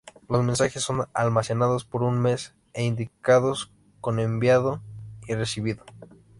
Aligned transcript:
Los 0.27 0.43
mensajes 0.43 0.81
son 0.81 1.05
almacenados 1.13 1.85
por 1.85 2.01
un 2.01 2.19
mes 2.19 2.55
e 2.73 2.83
indicados 2.83 3.71
con 3.99 4.19
"enviado" 4.19 4.81
y 5.27 5.35
"recibido". 5.35 5.83